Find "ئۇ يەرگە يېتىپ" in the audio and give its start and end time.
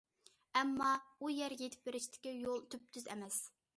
1.21-1.85